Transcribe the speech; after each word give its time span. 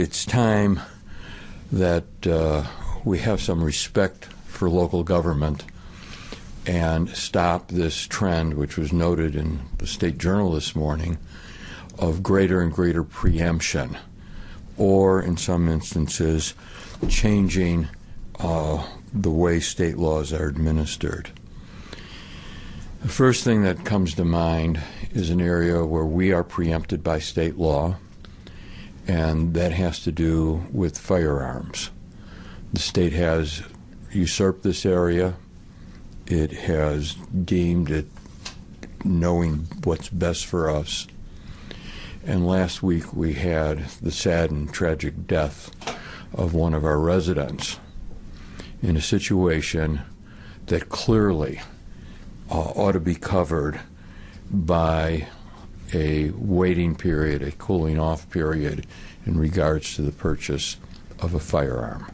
it's 0.00 0.24
time 0.24 0.80
that 1.70 2.26
uh, 2.26 2.64
we 3.04 3.18
have 3.18 3.38
some 3.38 3.62
respect 3.62 4.24
for 4.46 4.70
local 4.70 5.04
government 5.04 5.62
and 6.66 7.10
stop 7.10 7.68
this 7.68 8.06
trend, 8.06 8.54
which 8.54 8.78
was 8.78 8.94
noted 8.94 9.36
in 9.36 9.60
the 9.76 9.86
State 9.86 10.16
Journal 10.16 10.52
this 10.52 10.74
morning, 10.74 11.18
of 11.98 12.22
greater 12.22 12.62
and 12.62 12.72
greater 12.72 13.04
preemption, 13.04 13.98
or 14.78 15.20
in 15.20 15.36
some 15.36 15.68
instances, 15.68 16.54
changing 17.10 17.86
uh, 18.38 18.82
the 19.12 19.30
way 19.30 19.60
state 19.60 19.98
laws 19.98 20.32
are 20.32 20.46
administered. 20.46 21.30
The 23.02 23.08
first 23.08 23.44
thing 23.44 23.64
that 23.64 23.84
comes 23.84 24.14
to 24.14 24.24
mind 24.24 24.80
is 25.12 25.28
an 25.28 25.42
area 25.42 25.84
where 25.84 26.06
we 26.06 26.32
are 26.32 26.44
preempted 26.44 27.04
by 27.04 27.18
state 27.18 27.58
law, 27.58 27.96
and 29.10 29.54
that 29.54 29.72
has 29.72 29.98
to 29.98 30.12
do 30.12 30.64
with 30.70 30.96
firearms. 30.96 31.90
The 32.72 32.78
state 32.78 33.12
has 33.12 33.60
usurped 34.12 34.62
this 34.62 34.86
area. 34.86 35.34
It 36.28 36.52
has 36.52 37.14
deemed 37.44 37.90
it 37.90 38.06
knowing 39.04 39.66
what's 39.82 40.08
best 40.10 40.46
for 40.46 40.70
us. 40.70 41.08
And 42.24 42.46
last 42.46 42.84
week 42.84 43.12
we 43.12 43.32
had 43.32 43.86
the 44.00 44.12
sad 44.12 44.52
and 44.52 44.72
tragic 44.72 45.26
death 45.26 45.72
of 46.32 46.54
one 46.54 46.72
of 46.72 46.84
our 46.84 47.00
residents 47.00 47.80
in 48.80 48.96
a 48.96 49.02
situation 49.02 50.02
that 50.66 50.88
clearly 50.88 51.60
uh, 52.48 52.60
ought 52.60 52.92
to 52.92 53.00
be 53.00 53.16
covered 53.16 53.80
by 54.48 55.26
a 55.94 56.30
waiting 56.30 56.94
period, 56.94 57.42
a 57.42 57.52
cooling 57.52 57.98
off 57.98 58.28
period 58.30 58.86
in 59.26 59.38
regards 59.38 59.96
to 59.96 60.02
the 60.02 60.12
purchase 60.12 60.76
of 61.18 61.34
a 61.34 61.40
firearm. 61.40 62.10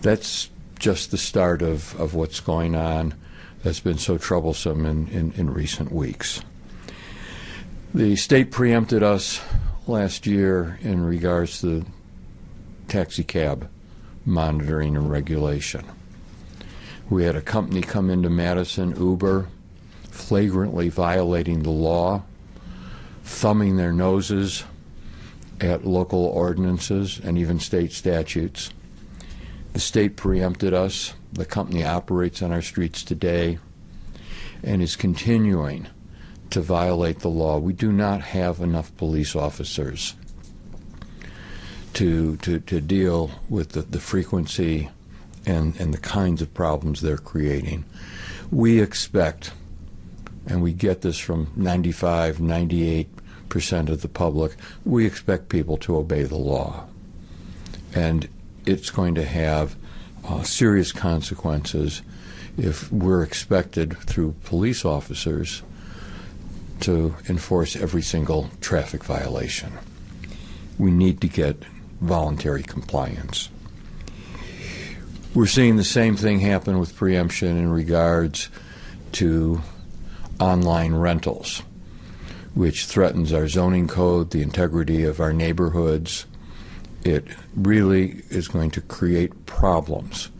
That's 0.00 0.50
just 0.78 1.10
the 1.10 1.18
start 1.18 1.62
of, 1.62 1.98
of 2.00 2.14
what's 2.14 2.40
going 2.40 2.74
on 2.74 3.14
that's 3.62 3.80
been 3.80 3.98
so 3.98 4.16
troublesome 4.16 4.86
in, 4.86 5.08
in, 5.08 5.32
in 5.32 5.52
recent 5.52 5.92
weeks. 5.92 6.42
The 7.94 8.16
state 8.16 8.50
preempted 8.50 9.02
us 9.02 9.40
last 9.86 10.26
year 10.26 10.78
in 10.80 11.04
regards 11.04 11.60
to 11.60 11.84
taxi 12.88 13.24
cab 13.24 13.68
monitoring 14.24 14.96
and 14.96 15.10
regulation. 15.10 15.84
We 17.08 17.24
had 17.24 17.36
a 17.36 17.42
company 17.42 17.80
come 17.80 18.08
into 18.08 18.30
Madison, 18.30 18.94
Uber, 18.96 19.48
flagrantly 20.20 20.88
violating 20.88 21.62
the 21.62 21.70
law, 21.70 22.22
thumbing 23.24 23.76
their 23.76 23.92
noses 23.92 24.64
at 25.60 25.86
local 25.86 26.24
ordinances 26.24 27.20
and 27.22 27.36
even 27.36 27.58
state 27.58 27.92
statutes. 27.92 28.70
The 29.72 29.80
state 29.80 30.16
preempted 30.16 30.74
us. 30.74 31.14
The 31.32 31.44
company 31.44 31.84
operates 31.84 32.42
on 32.42 32.52
our 32.52 32.62
streets 32.62 33.02
today 33.02 33.58
and 34.62 34.82
is 34.82 34.96
continuing 34.96 35.86
to 36.50 36.60
violate 36.60 37.20
the 37.20 37.28
law. 37.28 37.58
We 37.58 37.72
do 37.72 37.92
not 37.92 38.20
have 38.20 38.60
enough 38.60 38.96
police 38.96 39.36
officers 39.36 40.14
to 41.94 42.36
to, 42.38 42.60
to 42.60 42.80
deal 42.80 43.30
with 43.48 43.70
the, 43.70 43.82
the 43.82 44.00
frequency 44.00 44.88
and, 45.46 45.78
and 45.80 45.94
the 45.94 45.98
kinds 45.98 46.42
of 46.42 46.52
problems 46.52 47.00
they're 47.00 47.16
creating. 47.16 47.84
We 48.50 48.80
expect, 48.80 49.52
and 50.46 50.62
we 50.62 50.72
get 50.72 51.02
this 51.02 51.18
from 51.18 51.52
95, 51.56 52.40
98 52.40 53.08
percent 53.50 53.90
of 53.90 54.00
the 54.00 54.08
public, 54.08 54.56
we 54.86 55.04
expect 55.04 55.50
people 55.50 55.76
to 55.76 55.96
obey 55.96 56.22
the 56.22 56.36
law. 56.36 56.86
And 57.94 58.28
it's 58.64 58.88
going 58.88 59.16
to 59.16 59.24
have 59.24 59.76
uh, 60.24 60.42
serious 60.42 60.92
consequences 60.92 62.00
if 62.56 62.90
we're 62.90 63.22
expected 63.22 63.98
through 63.98 64.34
police 64.44 64.84
officers 64.84 65.62
to 66.80 67.14
enforce 67.28 67.76
every 67.76 68.02
single 68.02 68.48
traffic 68.60 69.04
violation. 69.04 69.72
We 70.78 70.90
need 70.90 71.20
to 71.20 71.28
get 71.28 71.62
voluntary 72.00 72.62
compliance. 72.62 73.50
We're 75.34 75.46
seeing 75.46 75.76
the 75.76 75.84
same 75.84 76.16
thing 76.16 76.40
happen 76.40 76.78
with 76.78 76.96
preemption 76.96 77.56
in 77.56 77.70
regards 77.70 78.48
to 79.12 79.60
online 80.40 80.94
rentals, 80.94 81.62
which 82.54 82.86
threatens 82.86 83.32
our 83.32 83.46
zoning 83.46 83.86
code, 83.86 84.30
the 84.30 84.42
integrity 84.42 85.04
of 85.04 85.20
our 85.20 85.32
neighborhoods. 85.32 86.26
It 87.04 87.24
really 87.54 88.22
is 88.30 88.48
going 88.48 88.72
to 88.72 88.80
create 88.80 89.46
problems 89.46 90.30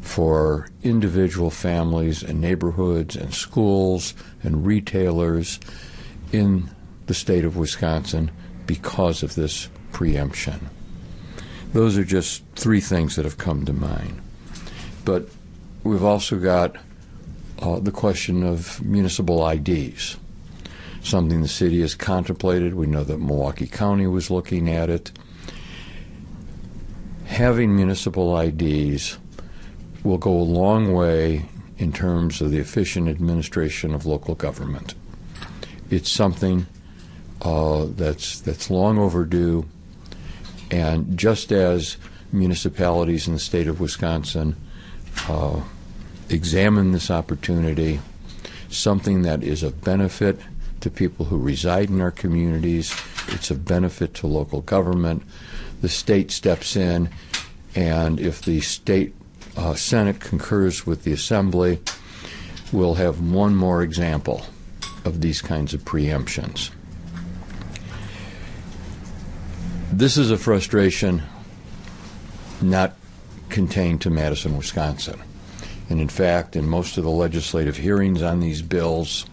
for 0.00 0.68
individual 0.82 1.50
families 1.50 2.22
and 2.22 2.40
neighborhoods 2.40 3.16
and 3.16 3.32
schools 3.34 4.14
and 4.42 4.66
retailers 4.66 5.58
in 6.32 6.70
the 7.06 7.14
state 7.14 7.44
of 7.44 7.56
Wisconsin 7.56 8.30
because 8.66 9.22
of 9.22 9.34
this 9.34 9.68
preemption. 9.92 10.68
Those 11.72 11.98
are 11.98 12.04
just 12.04 12.44
three 12.54 12.80
things 12.80 13.16
that 13.16 13.24
have 13.24 13.38
come 13.38 13.64
to 13.64 13.72
mind. 13.72 14.20
But 15.04 15.28
we've 15.82 16.04
also 16.04 16.38
got 16.38 16.76
uh, 17.60 17.78
the 17.80 17.92
question 17.92 18.42
of 18.42 18.82
municipal 18.84 19.46
IDs, 19.48 20.16
something 21.02 21.40
the 21.40 21.48
city 21.48 21.80
has 21.80 21.94
contemplated. 21.94 22.74
We 22.74 22.86
know 22.86 23.04
that 23.04 23.18
Milwaukee 23.18 23.66
County 23.66 24.06
was 24.06 24.30
looking 24.30 24.68
at 24.68 24.90
it. 24.90 25.12
Having 27.26 27.74
municipal 27.74 28.38
IDs 28.38 29.18
will 30.02 30.18
go 30.18 30.32
a 30.32 30.42
long 30.42 30.92
way 30.92 31.46
in 31.78 31.92
terms 31.92 32.40
of 32.40 32.50
the 32.50 32.58
efficient 32.58 33.08
administration 33.08 33.94
of 33.94 34.06
local 34.06 34.34
government. 34.34 34.94
It's 35.90 36.10
something 36.10 36.66
uh, 37.42 37.86
that's 37.90 38.40
that's 38.40 38.70
long 38.70 38.98
overdue. 38.98 39.66
And 40.70 41.16
just 41.18 41.52
as 41.52 41.96
municipalities 42.32 43.26
in 43.26 43.34
the 43.34 43.40
state 43.40 43.68
of 43.68 43.80
Wisconsin 43.80 44.56
uh, 45.28 45.60
examine 46.28 46.92
this 46.92 47.10
opportunity, 47.10 48.00
something 48.68 49.22
that 49.22 49.42
is 49.42 49.62
a 49.62 49.70
benefit 49.70 50.38
to 50.80 50.90
people 50.90 51.26
who 51.26 51.38
reside 51.38 51.88
in 51.88 52.00
our 52.00 52.10
communities, 52.10 52.94
it's 53.28 53.50
a 53.50 53.54
benefit 53.54 54.14
to 54.14 54.26
local 54.26 54.60
government. 54.60 55.22
The 55.80 55.88
state 55.88 56.30
steps 56.30 56.76
in, 56.76 57.08
and 57.74 58.20
if 58.20 58.42
the 58.42 58.60
state 58.60 59.14
uh, 59.56 59.74
Senate 59.74 60.20
concurs 60.20 60.86
with 60.86 61.04
the 61.04 61.12
Assembly, 61.12 61.80
we'll 62.72 62.94
have 62.94 63.20
one 63.20 63.54
more 63.54 63.82
example 63.82 64.44
of 65.04 65.20
these 65.20 65.40
kinds 65.40 65.74
of 65.74 65.84
preemptions. 65.84 66.70
This 69.92 70.16
is 70.16 70.30
a 70.30 70.36
frustration 70.36 71.22
not 72.60 72.96
contained 73.48 74.00
to 74.02 74.10
Madison, 74.10 74.56
Wisconsin. 74.56 75.20
And 75.90 76.00
in 76.00 76.08
fact, 76.08 76.56
in 76.56 76.68
most 76.68 76.96
of 76.96 77.04
the 77.04 77.10
legislative 77.10 77.76
hearings 77.76 78.22
on 78.22 78.40
these 78.40 78.62
bills, 78.62 79.26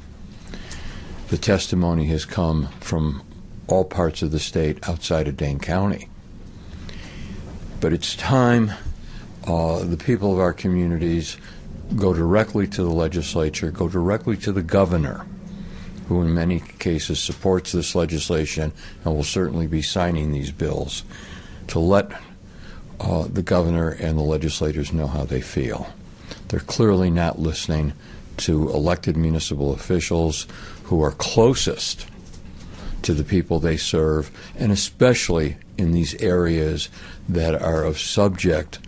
the 1.30 1.38
testimony 1.38 2.06
has 2.08 2.26
come 2.26 2.68
from 2.80 3.24
all 3.68 3.86
parts 3.86 4.22
of 4.22 4.32
the 4.32 4.40
state 4.40 4.88
outside 4.88 5.28
of 5.28 5.38
Dane 5.38 5.60
County. 5.60 6.10
But 7.80 7.94
it's 7.94 8.16
time 8.16 8.72
uh, 9.48 9.80
the 9.80 9.98
people 9.98 10.34
of 10.34 10.40
our 10.40 10.54
communities 10.54 11.38
go 11.96 12.14
directly 12.14 12.68
to 12.68 12.84
the 12.84 12.92
legislature, 12.92 13.72
go 13.72 13.88
directly 13.88 14.38
to 14.38 14.52
the 14.52 14.62
governor 14.62 15.26
who 16.12 16.22
in 16.22 16.34
many 16.34 16.60
cases 16.60 17.20
supports 17.20 17.72
this 17.72 17.96
legislation 17.96 18.74
and 19.06 19.16
will 19.16 19.24
certainly 19.24 19.66
be 19.66 19.82
signing 19.82 20.34
these 20.34 20.52
bills, 20.52 21.04
to 21.68 21.80
let 21.80 22.12
uh, 23.00 23.26
the 23.30 23.42
governor 23.42 23.92
and 23.92 24.18
the 24.18 24.24
legislators 24.24 24.92
know 24.92 25.08
how 25.08 25.24
they 25.24 25.40
feel. 25.40 25.88
They're 26.48 26.60
clearly 26.60 27.10
not 27.10 27.40
listening 27.40 27.94
to 28.38 28.70
elected 28.70 29.18
municipal 29.18 29.74
officials 29.74 30.48
who 30.86 31.02
are 31.02 31.12
closest 31.12 32.08
to 33.04 33.14
the 33.14 33.24
people 33.24 33.60
they 33.60 33.78
serve, 33.78 34.32
and 34.56 34.72
especially 34.72 35.58
in 35.78 35.92
these 35.92 36.16
areas 36.22 36.90
that 37.28 37.60
are 37.60 37.84
of 37.84 38.00
subject 38.00 38.80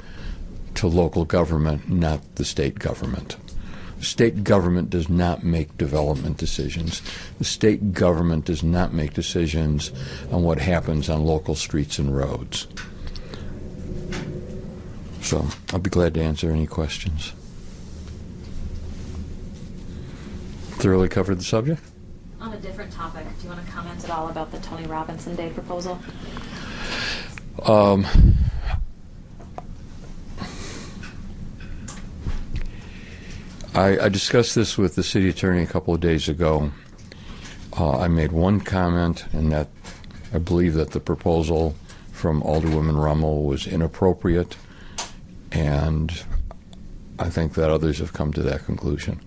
to 0.75 0.88
local 0.88 1.25
government, 1.25 1.90
not 1.90 2.36
the 2.36 2.45
state 2.45 2.80
government 2.80 3.38
state 4.04 4.44
government 4.44 4.89
does 4.89 5.10
not 5.10 5.44
make 5.44 5.78
development 5.78 6.38
decisions. 6.38 7.01
The 7.38 7.46
state 7.46 7.94
government 7.94 8.46
does 8.46 8.63
not 8.63 8.94
make 8.94 9.13
decisions 9.13 9.92
on 10.31 10.44
what 10.44 10.60
happens 10.60 11.10
on 11.10 11.25
local 11.25 11.56
streets 11.56 12.00
and 12.00 12.16
roads. 12.16 12.68
So 15.24 15.48
I'll 15.72 15.80
be 15.80 15.90
glad 15.90 16.14
to 16.16 16.22
answer 16.22 16.52
any 16.52 16.68
questions. 16.68 17.34
Thoroughly 20.74 21.08
covered 21.08 21.40
the 21.40 21.44
subject? 21.44 21.81
On 22.42 22.52
a 22.52 22.58
different 22.58 22.92
topic, 22.92 23.25
do 23.38 23.44
you 23.44 23.54
want 23.54 23.66
to 23.66 23.72
comment 23.72 24.04
at 24.04 24.10
all 24.10 24.28
about 24.28 24.52
the 24.52 24.60
Tony 24.60 24.86
Robinson 24.86 25.34
Day 25.34 25.50
proposal? 25.50 25.98
Um, 27.64 28.06
I, 33.74 34.00
I, 34.00 34.10
discussed 34.10 34.56
this 34.56 34.78
with 34.78 34.96
the 34.96 35.04
city 35.04 35.30
attorney 35.30 35.64
a 35.64 35.68
couple 35.68 35.94
of 35.94 36.02
days 36.02 36.28
ago. 36.28 36.72
Uh, 37.80 38.00
I 38.00 38.10
made 38.10 38.34
one 38.34 38.60
comment, 38.60 39.25
and 39.31 39.52
that 39.54 39.70
I 40.34 40.40
believe 40.40 40.74
that 40.74 40.92
the 40.92 41.00
proposal 41.00 41.75
from 42.12 42.42
Alderwoman 42.42 43.02
Rummel 43.02 43.46
was 43.46 43.66
inappropriate, 43.66 44.58
and 45.54 46.24
I 47.20 47.30
think 47.30 47.54
that 47.54 47.70
others 47.70 48.00
have 48.00 48.12
come 48.12 48.34
to 48.34 48.42
that 48.44 48.66
conclusion. 48.66 49.20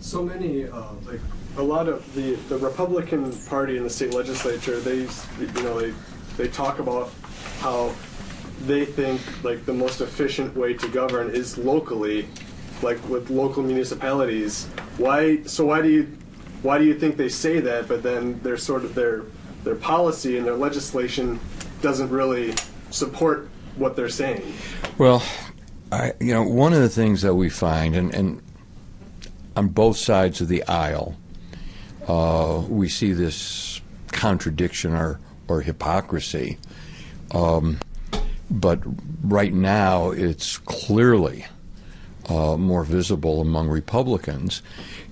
So 0.00 0.22
many, 0.22 0.66
uh, 0.66 0.82
like 1.06 1.20
a 1.58 1.62
lot 1.62 1.86
of 1.86 2.14
the 2.14 2.34
the 2.48 2.56
Republican 2.56 3.30
Party 3.46 3.76
in 3.76 3.84
the 3.84 3.90
state 3.90 4.14
legislature, 4.14 4.80
they 4.80 5.00
you 5.00 5.62
know 5.62 5.78
they 5.78 5.92
they 6.38 6.48
talk 6.48 6.78
about 6.78 7.10
how 7.60 7.92
they 8.66 8.86
think 8.86 9.20
like 9.44 9.66
the 9.66 9.74
most 9.74 10.00
efficient 10.00 10.56
way 10.56 10.72
to 10.72 10.88
govern 10.88 11.28
is 11.30 11.58
locally, 11.58 12.26
like 12.82 13.06
with 13.08 13.28
local 13.28 13.62
municipalities. 13.62 14.64
Why? 14.96 15.42
So 15.42 15.66
why 15.66 15.82
do 15.82 15.90
you 15.90 16.16
why 16.62 16.78
do 16.78 16.84
you 16.84 16.94
think 16.94 17.18
they 17.18 17.28
say 17.28 17.60
that? 17.60 17.86
But 17.86 18.02
then 18.02 18.40
their 18.40 18.56
sort 18.56 18.84
of 18.84 18.94
their 18.94 19.24
their 19.64 19.76
policy 19.76 20.38
and 20.38 20.46
their 20.46 20.56
legislation 20.56 21.38
doesn't 21.80 22.10
really 22.10 22.54
support 22.90 23.48
what 23.76 23.96
they're 23.96 24.08
saying. 24.08 24.54
Well, 24.96 25.22
I, 25.92 26.12
you 26.20 26.34
know, 26.34 26.42
one 26.42 26.72
of 26.72 26.80
the 26.80 26.88
things 26.88 27.22
that 27.22 27.34
we 27.34 27.48
find, 27.48 27.94
and, 27.96 28.14
and 28.14 28.42
on 29.56 29.68
both 29.68 29.96
sides 29.96 30.40
of 30.40 30.48
the 30.48 30.64
aisle, 30.64 31.16
uh, 32.06 32.62
we 32.68 32.88
see 32.88 33.12
this 33.12 33.80
contradiction 34.12 34.94
or, 34.94 35.20
or 35.46 35.60
hypocrisy. 35.60 36.58
Um, 37.32 37.78
but 38.50 38.80
right 39.22 39.52
now, 39.52 40.10
it's 40.10 40.58
clearly 40.58 41.46
uh, 42.28 42.56
more 42.56 42.84
visible 42.84 43.40
among 43.40 43.68
Republicans, 43.68 44.62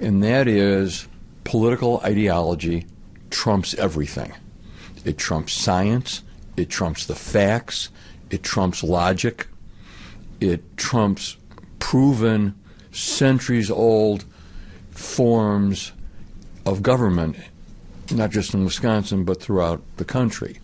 and 0.00 0.22
that 0.22 0.48
is 0.48 1.06
political 1.44 2.00
ideology 2.00 2.86
trumps 3.30 3.74
everything. 3.74 4.32
It 5.04 5.18
trumps 5.18 5.52
science, 5.52 6.22
it 6.56 6.68
trumps 6.68 7.06
the 7.06 7.14
facts, 7.14 7.90
it 8.30 8.42
trumps 8.42 8.82
logic, 8.82 9.46
it 10.40 10.76
trumps 10.76 11.36
proven 11.78 12.54
centuries 12.92 13.70
old 13.70 14.24
forms 14.90 15.92
of 16.64 16.82
government, 16.82 17.36
not 18.10 18.30
just 18.30 18.54
in 18.54 18.64
Wisconsin, 18.64 19.24
but 19.24 19.40
throughout 19.40 19.82
the 19.96 20.04
country. 20.04 20.58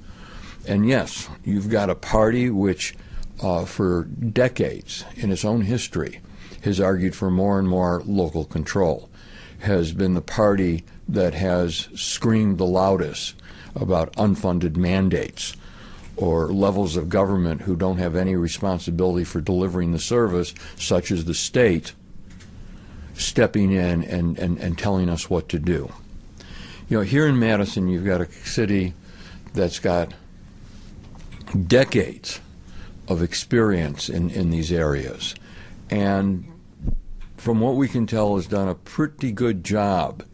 And 0.66 0.86
yes, 0.88 1.28
you've 1.44 1.70
got 1.70 1.90
a 1.90 1.94
party 1.94 2.50
which, 2.50 2.94
uh, 3.40 3.64
for 3.64 4.04
decades 4.04 5.04
in 5.16 5.30
its 5.30 5.44
own 5.44 5.62
history, 5.62 6.20
has 6.62 6.80
argued 6.80 7.14
for 7.14 7.30
more 7.30 7.58
and 7.58 7.68
more 7.68 8.02
local 8.06 8.44
control, 8.44 9.10
has 9.60 9.92
been 9.92 10.14
the 10.14 10.22
party 10.22 10.84
that 11.08 11.34
has 11.34 11.88
screamed 11.94 12.58
the 12.58 12.66
loudest 12.66 13.34
about 13.74 14.12
unfunded 14.14 14.76
mandates 14.76 15.56
or 16.22 16.52
levels 16.52 16.96
of 16.96 17.08
government 17.08 17.62
who 17.62 17.74
don't 17.74 17.98
have 17.98 18.14
any 18.14 18.36
responsibility 18.36 19.24
for 19.24 19.40
delivering 19.40 19.90
the 19.90 19.98
service, 19.98 20.54
such 20.76 21.10
as 21.10 21.24
the 21.24 21.34
state, 21.34 21.94
stepping 23.14 23.72
in 23.72 24.04
and, 24.04 24.38
and, 24.38 24.56
and 24.58 24.78
telling 24.78 25.08
us 25.08 25.28
what 25.28 25.48
to 25.48 25.58
do. 25.58 25.92
You 26.88 26.98
know, 26.98 27.02
here 27.02 27.26
in 27.26 27.40
Madison, 27.40 27.88
you've 27.88 28.04
got 28.04 28.20
a 28.20 28.30
city 28.30 28.94
that's 29.52 29.80
got 29.80 30.14
decades 31.66 32.40
of 33.08 33.20
experience 33.20 34.08
in, 34.08 34.30
in 34.30 34.50
these 34.50 34.70
areas. 34.70 35.34
And 35.90 36.46
from 37.36 37.58
what 37.58 37.74
we 37.74 37.88
can 37.88 38.06
tell, 38.06 38.36
has 38.36 38.46
done 38.46 38.68
a 38.68 38.76
pretty 38.76 39.32
good 39.32 39.64
job 39.64 40.24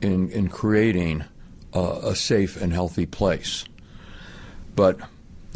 in, 0.00 0.30
in 0.30 0.48
creating 0.48 1.24
a, 1.74 1.98
a 2.04 2.16
safe 2.16 2.58
and 2.58 2.72
healthy 2.72 3.04
place. 3.04 3.66
But 4.74 4.98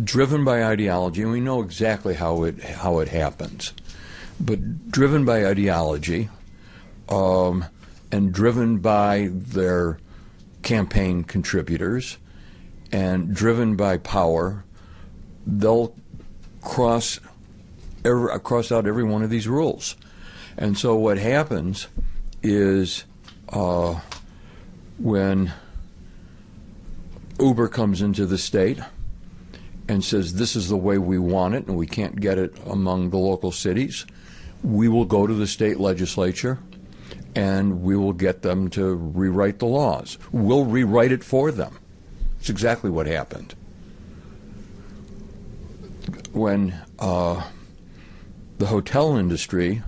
driven 0.03 0.44
by 0.44 0.65
ideology, 0.65 1.23
and 1.23 1.32
we 1.32 1.41
know 1.41 1.61
exactly 1.61 2.15
how 2.15 2.44
it, 2.44 2.62
how 2.62 3.00
it 3.00 3.09
happens, 3.09 3.73
but 4.41 4.91
driven 4.91 5.25
by 5.25 5.44
ideology 5.44 6.29
um, 7.09 7.65
and 8.12 8.32
driven 8.32 8.79
by 8.79 9.31
their 9.32 9.99
campaign 10.62 11.25
contributors 11.25 12.19
and 12.93 13.35
driven 13.35 13.76
by 13.76 13.99
power, 13.99 14.65
they'll 15.47 15.94
cross 16.62 17.21
every, 18.05 18.38
cross 18.41 18.71
out 18.71 18.87
every 18.87 19.05
one 19.05 19.23
of 19.23 19.31
these 19.31 19.49
rules. 19.49 19.97
And 20.56 20.76
so 20.76 20.97
what 20.97 21.19
happens 21.19 21.88
is 22.43 23.05
uh, 23.49 24.00
when 24.99 25.53
Uber 27.38 27.69
comes 27.69 28.03
into 28.03 28.26
the 28.26 28.38
state 28.38 28.79
and 29.88 30.05
says 30.05 30.35
this 30.35 30.55
is 30.55 30.69
the 30.69 30.76
way 30.76 30.99
we 30.99 31.19
want 31.19 31.55
it 31.55 31.67
and 31.67 31.76
we 31.76 31.87
can't 31.87 32.20
get 32.20 32.38
it 32.38 32.55
among 32.67 33.11
the 33.11 33.17
local 33.17 33.50
cities, 33.50 34.05
we 34.62 34.88
will 34.88 35.05
go 35.05 35.26
to 35.26 35.35
the 35.35 35.46
state 35.46 35.81
legislature 35.81 36.58
and 37.35 37.82
we 37.82 37.96
will 37.96 38.12
get 38.12 38.43
them 38.43 38.69
to 38.69 38.94
rewrite 38.94 39.58
the 39.58 39.67
laws. 39.67 40.19
We'll 40.32 40.64
rewrite 40.64 41.12
it 41.12 41.25
for 41.25 41.50
them. 41.50 41.79
It's 42.38 42.50
exactly 42.50 42.90
what 42.90 43.06
happened. 43.06 43.55
When 46.32 46.75
uh, 46.99 47.44
the 48.58 48.67
hotel 48.67 49.17
industry 49.17 49.82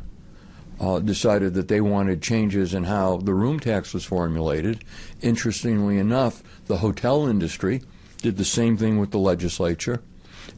uh, 0.81 0.99
decided 1.00 1.54
that 1.54 1.69
they 1.69 1.80
wanted 1.80 2.23
changes 2.23 2.73
in 2.73 2.85
how 2.85 3.19
the 3.19 3.35
room 3.35 3.61
tax 3.61 3.92
was 3.92 4.04
formulated, 4.04 4.85
interestingly 5.21 5.99
enough, 5.99 6.42
the 6.66 6.78
hotel 6.78 7.26
industry 7.26 7.83
did 8.21 8.37
the 8.37 8.45
same 8.45 8.77
thing 8.77 8.99
with 8.99 9.11
the 9.11 9.19
legislature 9.19 10.03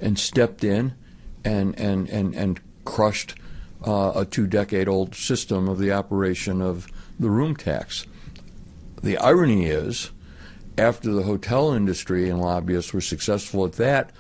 and 0.01 0.19
stepped 0.19 0.65
in 0.65 0.95
and, 1.45 1.79
and, 1.79 2.09
and, 2.09 2.35
and 2.35 2.61
crushed 2.85 3.35
uh, 3.87 4.13
a 4.15 4.25
two 4.25 4.47
decade 4.47 4.89
old 4.89 5.15
system 5.15 5.69
of 5.69 5.79
the 5.79 5.93
operation 5.93 6.61
of 6.61 6.89
the 7.19 7.31
room 7.31 7.57
tax. 7.57 8.07
The 9.03 9.19
irony 9.19 9.67
is, 9.67 10.11
after 10.79 11.13
the 11.13 11.23
hotel 11.23 11.73
industry 11.73 12.29
and 12.29 12.41
lobbyists 12.41 12.93
were 12.93 13.01
successful 13.01 13.65
at 13.65 13.73
that, 13.73 14.11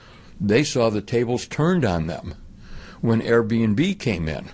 they 0.40 0.64
saw 0.64 0.90
the 0.90 1.00
tables 1.00 1.46
turned 1.46 1.84
on 1.84 2.08
them 2.08 2.34
when 3.00 3.20
Airbnb 3.20 3.98
came 3.98 4.28
in 4.28 4.48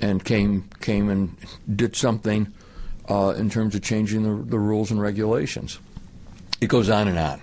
and 0.00 0.24
came 0.24 0.68
came 0.80 1.08
and 1.08 1.36
did 1.74 1.94
something 1.94 2.52
uh, 3.08 3.34
in 3.36 3.50
terms 3.50 3.74
of 3.74 3.82
changing 3.82 4.22
the, 4.22 4.50
the, 4.50 4.58
rules 4.58 4.90
and 4.90 5.00
regulations. 5.00 5.78
It 6.64 6.68
goes 6.68 6.88
on 6.88 7.08
and 7.08 7.18
on, 7.18 7.42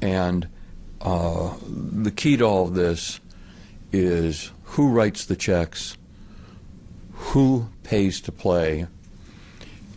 and 0.00 0.48
uh, 1.02 1.52
the 1.62 2.10
key 2.10 2.38
to 2.38 2.44
all 2.44 2.68
of 2.68 2.72
this 2.72 3.20
is 3.92 4.50
who 4.62 4.88
writes 4.88 5.26
the 5.26 5.36
checks, 5.36 5.98
who 7.12 7.68
pays 7.82 8.18
to 8.22 8.32
play, 8.32 8.86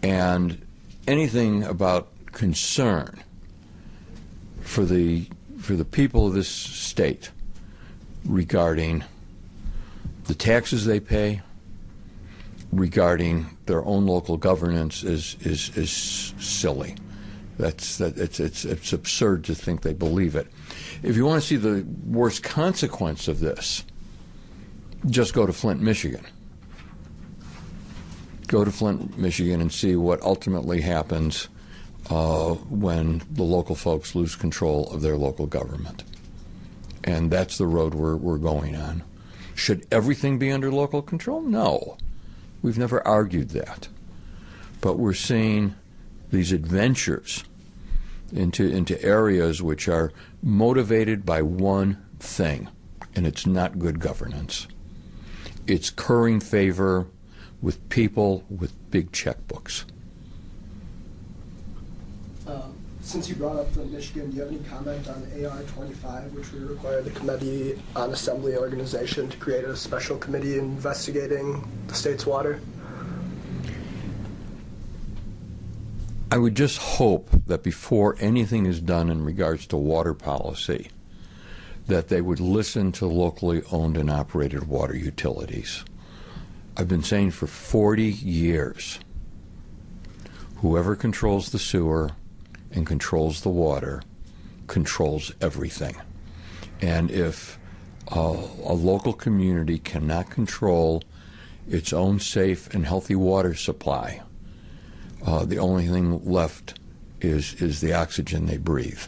and 0.02 0.62
anything 1.08 1.64
about 1.64 2.10
concern 2.34 3.24
for 4.60 4.84
the 4.84 5.26
for 5.62 5.78
the 5.78 5.86
people 5.86 6.28
of 6.28 6.34
this 6.34 6.50
state 6.50 7.32
regarding 8.26 9.06
the 10.26 10.36
taxes 10.36 10.84
they 10.84 11.00
pay, 11.00 11.42
regarding 12.74 13.58
their 13.68 13.86
own 13.86 14.06
local 14.06 14.36
governance 14.36 15.02
is 15.02 15.38
is 15.40 15.70
is 15.78 16.34
silly. 16.40 16.98
That's 17.58 17.98
that 17.98 18.18
it's 18.18 18.40
it's 18.40 18.66
it's 18.66 18.94
absurd 18.94 19.44
to 19.46 19.56
think 19.56 19.82
they 19.82 19.94
believe 19.94 20.36
it. 20.36 20.48
If 21.04 21.16
you 21.16 21.26
want 21.26 21.42
to 21.42 21.48
see 21.48 21.56
the 21.56 21.86
worst 22.06 22.44
consequence 22.44 23.28
of 23.28 23.40
this, 23.40 23.84
just 25.06 25.34
go 25.34 25.46
to 25.46 25.54
Flint, 25.54 25.82
Michigan. 25.82 26.26
Go 28.48 28.64
to 28.64 28.72
Flint, 28.72 29.18
Michigan, 29.18 29.62
and 29.62 29.72
see 29.72 29.96
what 29.96 30.22
ultimately 30.22 30.82
happens 30.82 31.48
uh, 32.10 32.54
when 32.54 33.22
the 33.32 33.44
local 33.44 33.76
folks 33.76 34.16
lose 34.16 34.36
control 34.36 34.90
of 34.92 35.02
their 35.02 35.18
local 35.18 35.46
government. 35.46 36.04
And 37.04 37.32
that's 37.32 37.58
the 37.58 37.68
road 37.68 37.94
we're, 37.94 38.16
we're 38.16 38.38
going 38.38 38.76
on. 38.76 39.04
Should 39.56 39.86
everything 39.92 40.40
be 40.40 40.52
under 40.52 40.72
local 40.72 41.02
control? 41.02 41.42
No. 41.42 41.98
We've 42.62 42.78
never 42.78 43.06
argued 43.06 43.50
that. 43.50 43.88
But 44.82 44.98
we're 44.98 45.14
seeing 45.14 45.76
these 46.34 46.52
adventures 46.52 47.44
into, 48.34 48.66
into 48.66 49.02
areas 49.04 49.62
which 49.62 49.88
are 49.88 50.12
motivated 50.42 51.26
by 51.26 51.44
one 51.44 52.04
thing, 52.20 52.68
and 53.16 53.28
it's 53.28 53.46
not 53.46 53.78
good 53.78 54.00
governance. 54.00 54.68
It's 55.68 55.92
currying 55.92 56.40
favor 56.40 57.08
with 57.62 57.88
people 57.90 58.44
with 58.50 58.74
big 58.90 59.12
checkbooks. 59.12 59.86
Uh, 62.48 62.64
Since 63.02 63.30
you 63.30 63.36
brought 63.36 63.58
up 63.58 63.72
the 63.74 63.86
Michigan, 63.86 64.32
do 64.32 64.38
you 64.38 64.42
have 64.42 64.52
any 64.52 64.64
comment 64.64 65.08
on 65.08 65.46
AR 65.46 65.62
25, 65.62 66.34
which 66.34 66.52
would 66.52 66.68
require 66.68 67.04
the 67.04 67.12
Committee 67.12 67.80
on 67.96 68.10
Assembly 68.10 68.58
Organization 68.58 69.30
to 69.30 69.38
create 69.38 69.66
a 69.66 69.76
special 69.76 70.18
committee 70.18 70.58
investigating 70.58 71.64
the 71.88 71.94
state's 71.94 72.26
water? 72.26 72.60
I 76.34 76.38
would 76.38 76.56
just 76.56 76.80
hope 76.80 77.30
that 77.46 77.62
before 77.62 78.16
anything 78.20 78.66
is 78.66 78.82
done 78.82 79.12
in 79.12 79.24
regards 79.24 79.68
to 79.68 79.78
water 79.78 80.16
policy, 80.16 80.90
that 81.86 82.08
they 82.08 82.22
would 82.22 82.40
listen 82.40 82.92
to 82.94 83.06
locally 83.06 83.62
owned 83.72 83.98
and 83.98 84.10
operated 84.10 84.68
water 84.68 84.96
utilities. 84.96 85.86
I've 86.76 86.88
been 86.88 87.04
saying 87.04 87.32
for 87.32 87.46
40 87.46 88.06
years 88.06 89.00
whoever 90.56 90.96
controls 90.96 91.52
the 91.52 91.60
sewer 91.60 92.10
and 92.72 92.88
controls 92.88 93.42
the 93.42 93.50
water 93.50 94.02
controls 94.66 95.32
everything. 95.40 95.98
And 96.82 97.12
if 97.12 97.60
a 98.08 98.18
local 98.24 99.14
community 99.14 99.78
cannot 99.78 100.32
control 100.32 101.04
its 101.70 101.94
own 101.94 102.20
safe 102.20 102.74
and 102.74 102.88
healthy 102.88 103.14
water 103.14 103.54
supply, 103.54 104.24
uh, 105.26 105.46
the 105.46 105.58
only 105.58 105.88
thing 105.88 106.24
left 106.30 106.80
is 107.22 107.54
is 107.62 107.82
the 107.82 107.94
oxygen 107.94 108.46
they 108.46 108.58
breathe. 108.58 109.02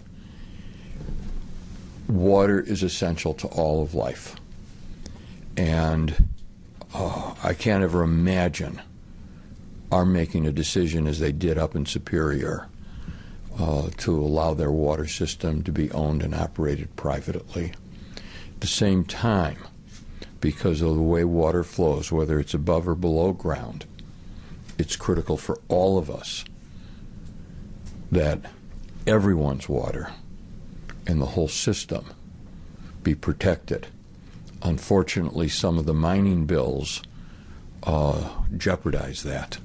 Water 2.08 2.60
is 2.60 2.84
essential 2.84 3.34
to 3.34 3.48
all 3.48 3.82
of 3.82 3.94
life, 3.94 4.36
and 5.58 6.30
uh, 6.94 7.34
I 7.44 7.54
can't 7.54 7.84
ever 7.84 8.04
imagine 8.04 8.82
our 9.92 10.06
making 10.06 10.46
a 10.46 10.52
decision 10.52 11.08
as 11.08 11.20
they 11.20 11.32
did 11.32 11.58
up 11.58 11.76
in 11.76 11.86
Superior 11.86 12.68
uh, 13.60 13.90
to 13.98 14.18
allow 14.18 14.54
their 14.54 14.72
water 14.72 15.08
system 15.08 15.64
to 15.64 15.72
be 15.72 15.92
owned 15.92 16.22
and 16.24 16.36
operated 16.36 16.96
privately. 16.96 17.74
At 18.56 18.62
the 18.62 18.68
same 18.68 19.04
time, 19.04 19.58
because 20.42 20.82
of 20.82 20.96
the 20.96 21.02
way 21.02 21.24
water 21.24 21.64
flows, 21.64 22.12
whether 22.12 22.40
it's 22.40 22.54
above 22.54 22.88
or 22.88 22.96
below 22.96 23.32
ground, 23.34 23.86
it's 24.78 24.96
critical 24.96 25.38
for 25.38 25.60
all 25.68 25.98
of 25.98 26.10
us 26.10 26.46
that 28.12 28.40
everyone's 29.08 29.68
water 29.70 30.12
and 31.08 31.22
the 31.22 31.26
whole 31.28 31.48
system 31.48 32.06
be 33.04 33.14
protected. 33.14 33.88
Unfortunately, 34.62 35.48
some 35.48 35.78
of 35.78 35.86
the 35.86 35.94
mining 35.94 36.46
bills 36.46 37.04
uh, 37.84 38.30
jeopardize 38.58 39.24
that. 39.24 39.60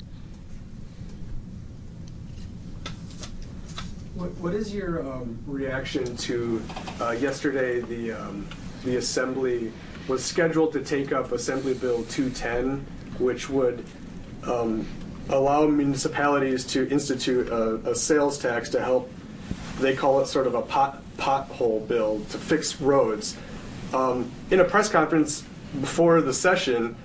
What, 4.15 4.31
what 4.37 4.55
is 4.55 4.75
your 4.75 5.01
um, 5.11 5.39
reaction 5.47 6.17
to 6.19 6.63
uh, 7.01 7.13
yesterday? 7.13 7.81
The 7.81 8.13
um, 8.13 8.47
the 8.85 8.97
assembly 8.97 9.73
was 10.09 10.25
scheduled 10.25 10.73
to 10.73 10.83
take 10.83 11.13
up 11.13 11.33
Assembly 11.33 11.75
Bill 11.75 12.03
210, 12.05 12.85
which 13.19 13.49
would 13.49 13.85
um, 14.45 14.87
allow 15.29 15.67
municipalities 15.67 16.65
to 16.67 16.89
institute 16.89 17.49
a, 17.49 17.91
a 17.91 17.95
sales 17.95 18.39
tax 18.39 18.69
to 18.71 18.81
help. 18.83 19.11
They 19.79 19.95
call 19.95 20.21
it 20.21 20.27
sort 20.27 20.47
of 20.47 20.55
a 20.55 20.63
pot 20.63 21.03
pothole 21.17 21.87
bill 21.87 22.21
to 22.31 22.39
fix 22.39 22.81
roads. 22.81 23.37
Um, 23.93 24.31
in 24.51 24.61
a 24.61 24.65
press 24.65 24.89
conference 24.89 25.43
before 25.81 26.21
the 26.21 26.33
session, 26.33 26.97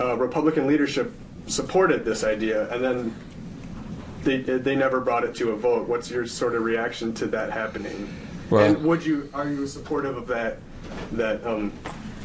uh, 0.00 0.16
Republican 0.16 0.66
leadership 0.66 1.12
supported 1.46 2.04
this 2.04 2.24
idea, 2.24 2.72
and 2.72 2.82
then 2.82 3.16
they 4.22 4.38
they 4.38 4.76
never 4.76 5.00
brought 5.00 5.24
it 5.24 5.34
to 5.36 5.50
a 5.50 5.56
vote. 5.56 5.88
What's 5.88 6.10
your 6.10 6.26
sort 6.26 6.54
of 6.54 6.62
reaction 6.62 7.12
to 7.14 7.26
that 7.28 7.50
happening? 7.50 8.12
Well- 8.50 8.64
and 8.64 8.84
would 8.84 9.04
you 9.04 9.28
are 9.34 9.48
you 9.48 9.66
supportive 9.66 10.16
of 10.16 10.26
that 10.28 10.58
that 11.12 11.44
um, 11.46 11.72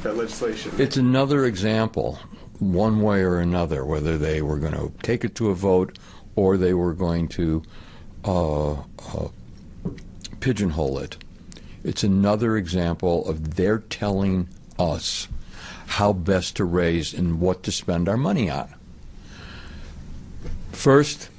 that 0.04 0.16
legislation? 0.18 0.72
It's 0.78 0.98
another 0.98 1.46
example, 1.46 2.20
one 2.60 3.02
way 3.02 3.22
or 3.22 3.40
another, 3.40 3.86
whether 3.86 4.18
they 4.18 4.42
were 4.42 4.58
going 4.58 4.74
to 4.74 4.92
take 5.04 5.24
it 5.24 5.36
to 5.36 5.50
a 5.50 5.56
vote 5.56 5.98
or 6.36 6.58
they 6.58 6.74
were 6.74 6.94
going 6.94 7.28
to 7.28 7.64
uh, 8.26 8.74
uh, 8.74 9.28
pigeonhole 10.40 11.00
it. 11.00 11.18
It's 11.84 12.04
another 12.04 12.58
example 12.58 13.28
of 13.28 13.56
their 13.56 13.80
telling 13.80 14.50
us 14.78 15.28
how 15.88 16.14
best 16.14 16.56
to 16.58 16.66
raise 16.66 17.14
and 17.14 17.40
what 17.40 17.64
to 17.64 17.72
spend 17.72 18.10
our 18.10 18.18
money 18.18 18.50
on. 18.50 18.74
First, 20.72 21.30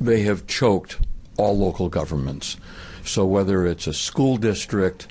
they 0.00 0.22
have 0.22 0.46
choked 0.46 0.98
all 1.36 1.56
local 1.56 1.88
governments. 1.88 2.56
So 3.04 3.26
whether 3.26 3.66
it's 3.66 3.86
a 3.86 3.92
school 3.92 4.36
district 4.36 5.06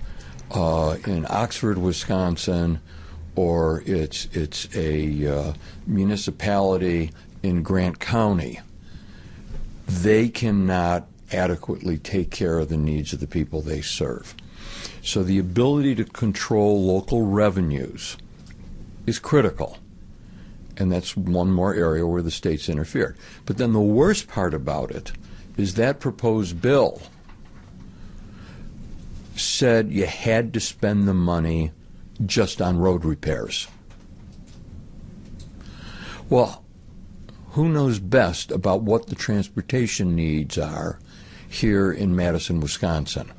uh, 0.51 0.97
in 1.05 1.25
Oxford, 1.29 1.77
Wisconsin, 1.77 2.79
or 3.35 3.83
it's 3.85 4.27
it's 4.33 4.67
a 4.75 5.27
uh, 5.27 5.53
municipality 5.87 7.11
in 7.41 7.63
Grant 7.63 7.99
County, 7.99 8.59
they 9.87 10.29
cannot 10.29 11.07
adequately 11.31 11.97
take 11.97 12.31
care 12.31 12.59
of 12.59 12.69
the 12.69 12.77
needs 12.77 13.11
of 13.13 13.19
the 13.19 13.27
people 13.27 13.61
they 13.61 13.81
serve. 13.81 14.35
So 15.01 15.23
the 15.23 15.39
ability 15.39 15.95
to 15.95 16.05
control 16.05 16.81
local 16.85 17.25
revenues 17.25 18.17
is 19.05 19.19
critical. 19.19 19.77
And 20.77 20.91
that's 20.91 21.15
one 21.15 21.51
more 21.51 21.75
area 21.75 22.07
where 22.07 22.21
the 22.21 22.31
states 22.31 22.69
interfered. 22.69 23.17
But 23.45 23.57
then 23.57 23.73
the 23.73 23.81
worst 23.81 24.27
part 24.27 24.53
about 24.53 24.91
it 24.91 25.11
is 25.57 25.75
that 25.75 25.99
proposed 25.99 26.61
bill 26.61 27.01
said 29.35 29.91
you 29.91 30.05
had 30.05 30.53
to 30.53 30.59
spend 30.59 31.07
the 31.07 31.13
money 31.13 31.71
just 32.25 32.61
on 32.61 32.77
road 32.77 33.05
repairs. 33.05 33.67
Well, 36.29 36.63
who 37.51 37.69
knows 37.69 37.99
best 37.99 38.51
about 38.51 38.81
what 38.81 39.07
the 39.07 39.15
transportation 39.15 40.15
needs 40.15 40.57
are 40.57 40.99
here 41.47 41.91
in 41.91 42.15
Madison, 42.15 42.59
Wisconsin? 42.59 43.31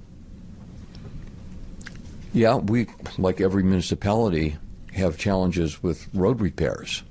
Yeah, 2.33 2.57
we, 2.57 2.87
like 3.19 3.41
every 3.41 3.63
municipality, 3.63 4.57
have 4.93 5.19
challenges 5.19 5.83
with 5.83 6.09
road 6.15 6.41
repairs. 6.41 7.03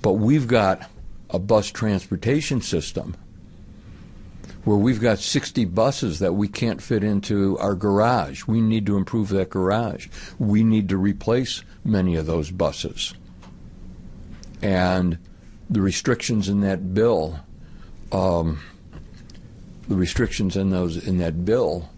But 0.00 0.14
we've 0.14 0.46
got 0.46 0.88
a 1.30 1.38
bus 1.38 1.70
transportation 1.70 2.60
system 2.60 3.16
where 4.64 4.76
we've 4.76 5.00
got 5.00 5.18
60 5.18 5.66
buses 5.66 6.18
that 6.18 6.32
we 6.32 6.48
can't 6.48 6.82
fit 6.82 7.04
into 7.04 7.58
our 7.58 7.74
garage. 7.74 8.46
We 8.46 8.60
need 8.60 8.86
to 8.86 8.96
improve 8.96 9.28
that 9.28 9.50
garage. 9.50 10.08
We 10.38 10.64
need 10.64 10.88
to 10.88 10.96
replace 10.96 11.62
many 11.84 12.16
of 12.16 12.26
those 12.26 12.50
buses. 12.50 13.14
And 14.62 15.18
the 15.68 15.82
restrictions 15.82 16.48
in 16.48 16.62
that 16.62 16.94
bill, 16.94 17.40
um, 18.10 18.60
the 19.88 19.96
restrictions 19.96 20.56
in 20.56 20.70
those 20.70 20.96
in 20.96 21.18
that 21.18 21.44
bill, 21.44 21.90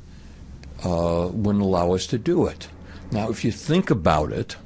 uh, 0.84 1.28
wouldn't 1.32 1.64
allow 1.64 1.92
us 1.92 2.06
to 2.08 2.18
do 2.18 2.46
it. 2.46 2.68
Now, 3.12 3.30
if 3.30 3.44
you 3.44 3.52
think 3.52 3.90
about 3.90 4.32
it, 4.32 4.56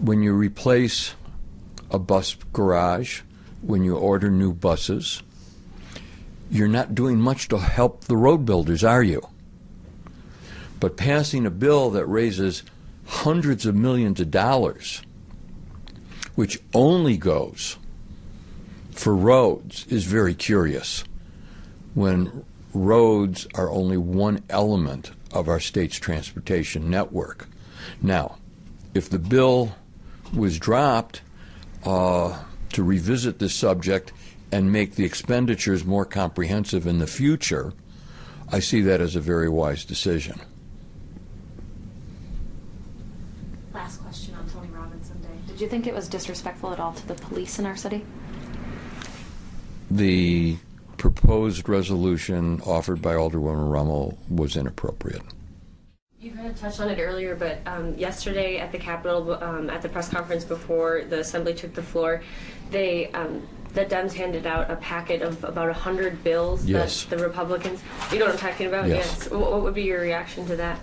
when 0.00 0.22
you 0.22 0.32
replace 0.32 1.14
a 1.90 1.98
bus 1.98 2.34
garage, 2.52 3.22
when 3.62 3.84
you 3.84 3.96
order 3.96 4.30
new 4.30 4.52
buses, 4.52 5.22
you're 6.50 6.68
not 6.68 6.94
doing 6.94 7.18
much 7.20 7.48
to 7.48 7.58
help 7.58 8.04
the 8.04 8.16
road 8.16 8.44
builders, 8.44 8.84
are 8.84 9.02
you? 9.02 9.26
But 10.80 10.96
passing 10.96 11.44
a 11.44 11.50
bill 11.50 11.90
that 11.90 12.06
raises 12.06 12.62
hundreds 13.06 13.66
of 13.66 13.74
millions 13.74 14.20
of 14.20 14.30
dollars, 14.30 15.02
which 16.34 16.60
only 16.72 17.16
goes 17.16 17.76
for 18.92 19.14
roads, 19.14 19.86
is 19.88 20.04
very 20.04 20.34
curious 20.34 21.04
when 21.94 22.44
roads 22.72 23.46
are 23.54 23.70
only 23.70 23.96
one 23.96 24.42
element 24.48 25.10
of 25.32 25.48
our 25.48 25.60
state's 25.60 25.96
transportation 25.96 26.90
network. 26.90 27.48
Now, 28.00 28.38
if 28.94 29.10
the 29.10 29.18
bill 29.18 29.74
was 30.34 30.58
dropped 30.58 31.22
uh, 31.84 32.38
to 32.72 32.82
revisit 32.82 33.38
this 33.38 33.54
subject 33.54 34.12
and 34.50 34.72
make 34.72 34.94
the 34.94 35.04
expenditures 35.04 35.84
more 35.84 36.04
comprehensive 36.04 36.86
in 36.86 36.98
the 36.98 37.06
future, 37.06 37.72
I 38.50 38.60
see 38.60 38.80
that 38.82 39.00
as 39.00 39.14
a 39.14 39.20
very 39.20 39.48
wise 39.48 39.84
decision. 39.84 40.40
Last 43.74 44.00
question 44.02 44.34
on 44.34 44.48
Tony 44.48 44.68
Robinson 44.68 45.20
Day. 45.20 45.28
Did 45.46 45.60
you 45.60 45.68
think 45.68 45.86
it 45.86 45.94
was 45.94 46.08
disrespectful 46.08 46.72
at 46.72 46.80
all 46.80 46.92
to 46.94 47.06
the 47.06 47.14
police 47.14 47.58
in 47.58 47.66
our 47.66 47.76
city? 47.76 48.04
The 49.90 50.56
proposed 50.96 51.68
resolution 51.68 52.60
offered 52.62 53.00
by 53.00 53.14
Alderwoman 53.14 53.70
Rummel 53.70 54.18
was 54.28 54.56
inappropriate. 54.56 55.22
You've 56.28 56.36
had 56.36 56.46
had 56.48 56.56
touched 56.58 56.80
on 56.80 56.90
it 56.90 56.98
earlier, 57.00 57.34
but 57.34 57.60
um, 57.64 57.94
yesterday 57.94 58.58
at 58.58 58.70
the 58.70 58.76
Capitol, 58.76 59.42
um, 59.42 59.70
at 59.70 59.80
the 59.80 59.88
press 59.88 60.10
conference 60.10 60.44
before 60.44 61.04
the 61.08 61.20
Assembly 61.20 61.54
took 61.54 61.72
the 61.72 61.82
floor, 61.82 62.22
they 62.70 63.10
um, 63.12 63.48
the 63.72 63.86
Dems 63.86 64.12
handed 64.12 64.46
out 64.46 64.70
a 64.70 64.76
packet 64.76 65.22
of 65.22 65.42
about 65.42 65.74
hundred 65.74 66.22
bills 66.22 66.66
Yes. 66.66 67.04
that 67.04 67.16
the 67.16 67.24
Republicans. 67.24 67.80
You 68.12 68.18
know 68.18 68.26
what 68.26 68.34
I'm 68.34 68.40
talking 68.40 68.66
about? 68.66 68.88
Yes. 68.88 69.30
What, 69.30 69.40
what 69.40 69.62
would 69.62 69.72
be 69.74 69.84
your 69.84 70.02
reaction 70.02 70.44
to 70.48 70.56
that? 70.56 70.78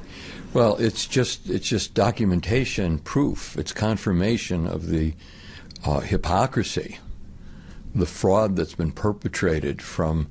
Well, 0.51 0.77
it's 0.77 1.05
just 1.05 1.47
it's 1.47 1.67
just 1.67 1.93
documentation, 1.93 2.97
proof. 2.97 3.55
It's 3.55 3.71
confirmation 3.71 4.65
of 4.65 4.87
the 4.87 5.13
uh, 5.85 5.99
hypocrisy, 5.99 6.97
the 7.93 8.07
fraud 8.07 8.55
that's 8.55 8.73
been 8.73 8.93
perpetrated 8.93 9.83
from 9.83 10.27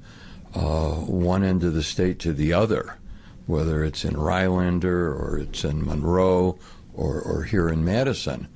uh, 0.56 0.94
one 0.94 1.44
end 1.44 1.62
of 1.62 1.73
the 1.73 1.85
state 1.85 2.18
to 2.21 2.33
the 2.33 2.52
other, 2.52 2.99
whether 3.46 3.84
it's 3.84 4.04
in 4.04 4.16
Rhinelander 4.16 5.12
or 5.12 5.38
it's 5.38 5.64
in 5.64 5.84
Monroe 5.84 6.58
or, 6.94 7.20
or 7.20 7.42
here 7.44 7.68
in 7.68 7.84
Madison, 7.84 8.48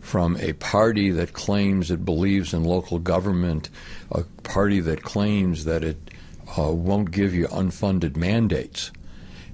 from 0.00 0.36
a 0.38 0.54
party 0.54 1.10
that 1.10 1.32
claims 1.32 1.90
it 1.90 2.04
believes 2.04 2.54
in 2.54 2.64
local 2.64 2.98
government, 2.98 3.68
a 4.10 4.22
party 4.42 4.80
that 4.80 5.02
claims 5.02 5.64
that 5.64 5.84
it 5.84 6.10
uh, 6.58 6.72
won't 6.72 7.10
give 7.10 7.34
you 7.34 7.46
unfunded 7.48 8.16
mandates. 8.16 8.90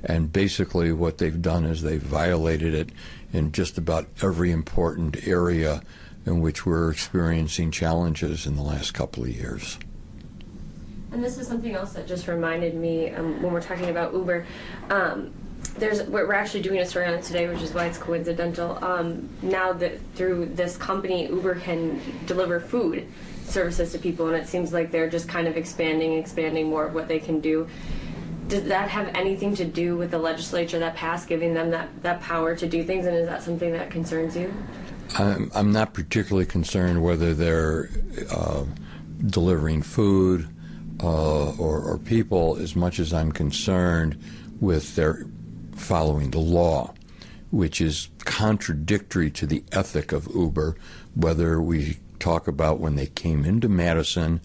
And 0.05 0.33
basically, 0.33 0.93
what 0.93 1.19
they've 1.19 1.43
done 1.43 1.65
is 1.65 1.83
they've 1.83 2.01
violated 2.01 2.75
it 2.75 2.91
in 3.33 3.53
just 3.53 3.77
about 3.77 4.07
every 4.23 4.53
important 4.53 5.27
area 5.27 5.83
in 6.25 6.41
which 6.41 6.65
we're 6.65 6.91
experiencing 6.91 7.71
challenges 7.71 8.47
in 8.47 8.57
the 8.57 8.63
last 8.63 8.95
couple 8.95 9.25
of 9.25 9.31
years. 9.31 9.79
And 11.13 11.23
this 11.23 11.39
is 11.39 11.47
something 11.47 11.75
else 11.75 11.93
that 11.93 12.07
just 12.07 12.29
reminded 12.29 12.75
me 12.75 13.11
um, 13.11 13.43
when 13.43 13.53
we're 13.53 13.63
talking 13.63 13.89
about 13.89 14.13
Uber. 14.13 14.47
Um, 14.91 15.33
there's 15.79 16.03
we're 16.05 16.33
actually 16.33 16.63
doing 16.63 16.79
a 16.81 16.87
story 16.87 17.07
on 17.07 17.15
it 17.15 17.23
today, 17.23 17.49
which 17.49 17.63
is 17.63 17.73
why 17.75 17.87
it's 17.87 17.99
coincidental. 17.99 18.83
Um, 18.83 19.29
now 19.43 19.73
that 19.75 19.99
through 20.15 20.47
this 20.47 20.77
company, 20.77 21.29
Uber 21.29 21.57
can 21.57 22.01
deliver 22.27 22.61
food 22.61 23.07
services 23.45 23.93
to 23.93 23.99
people, 23.99 24.29
and 24.29 24.37
it 24.37 24.49
seems 24.49 24.73
like 24.73 24.91
they're 24.91 25.11
just 25.11 25.29
kind 25.29 25.47
of 25.47 25.57
expanding, 25.57 26.15
expanding 26.15 26.69
more 26.69 26.87
of 26.87 26.95
what 26.95 27.09
they 27.09 27.19
can 27.19 27.41
do. 27.41 27.69
Does 28.49 28.65
that 28.65 28.89
have 28.89 29.09
anything 29.15 29.55
to 29.57 29.65
do 29.65 29.97
with 29.97 30.11
the 30.11 30.19
legislature 30.19 30.79
that 30.79 30.95
passed, 30.95 31.29
giving 31.29 31.53
them 31.53 31.71
that, 31.71 31.89
that 32.03 32.21
power 32.21 32.55
to 32.55 32.67
do 32.67 32.85
things, 32.85 33.07
and 33.07 33.17
is 33.17 33.27
that 33.27 33.43
something 33.43 33.73
that 33.73 33.91
concerns 33.91 34.37
you? 34.37 34.53
I'm, 35.19 35.51
I'm 35.55 35.73
not 35.73 35.95
particularly 35.95 36.47
concerned 36.47 37.03
whether 37.03 37.35
they're 37.35 37.91
uh, 38.31 38.65
delivering 39.27 39.83
food 39.83 40.49
uh, 41.03 41.51
or, 41.53 41.81
or 41.81 41.99
people 41.99 42.57
as 42.57 42.75
much 42.75 42.99
as 42.99 43.13
I'm 43.13 43.33
concerned 43.33 44.23
with 44.61 44.97
their 44.97 45.27
following 45.75 46.31
the 46.31 46.39
law, 46.39 46.95
which 47.51 47.81
is 47.81 48.09
contradictory 48.25 49.31
to 49.31 49.47
the 49.47 49.63
ethic 49.73 50.13
of 50.13 50.29
Uber, 50.35 50.77
whether 51.15 51.61
we 51.61 51.99
talk 52.19 52.49
about 52.49 52.81
when 52.81 52.97
they 52.97 53.07
came 53.07 53.45
into 53.45 53.69
Madison 53.69 54.41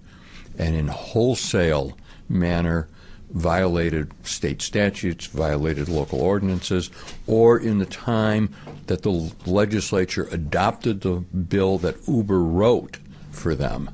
and 0.58 0.76
in 0.76 0.88
wholesale 0.88 1.98
manner 2.28 2.88
violated 3.32 4.12
state 4.26 4.62
statutes, 4.62 5.28
violated 5.28 5.88
local 5.88 6.22
ordinances, 6.22 6.92
or 7.28 7.58
in 7.58 7.78
the 7.78 7.86
time 7.86 8.54
that 8.88 9.04
the 9.04 9.32
legislature 9.46 10.28
adopted 10.32 11.02
the 11.02 11.16
bill 11.16 11.78
that 11.78 11.96
Uber 12.08 12.42
wrote 12.44 13.00
for 13.32 13.56
them. 13.56 13.90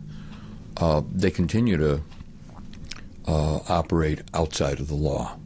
Uh, 0.77 1.01
they 1.13 1.31
continue 1.31 1.77
to 1.77 2.01
uh, 3.27 3.59
operate 3.67 4.21
outside 4.33 4.79
of 4.79 4.87
the 4.87 4.95
law. 4.95 5.37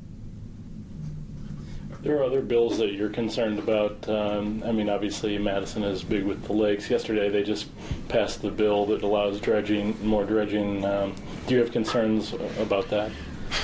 There 2.04 2.18
are 2.18 2.24
other 2.24 2.42
bills 2.42 2.80
that 2.80 2.94
you're 2.94 3.10
concerned 3.10 3.60
about. 3.60 4.10
Um, 4.10 4.64
I 4.66 4.72
mean, 4.72 4.90
obviously, 4.90 5.38
Madison 5.38 5.84
is 5.84 6.04
big 6.04 6.24
with 6.24 6.44
the 6.46 6.54
lakes. 6.54 6.90
Yesterday, 6.90 7.30
they 7.30 7.44
just 7.44 7.68
passed 8.08 8.42
the 8.42 8.50
bill 8.50 8.88
that 8.88 9.04
allows 9.04 9.40
dredging, 9.40 9.96
more 10.06 10.26
dredging. 10.26 10.84
Um, 10.84 11.14
do 11.46 11.54
you 11.54 11.62
have 11.62 11.72
concerns 11.72 12.34
about 12.60 12.90
that? 12.90 13.12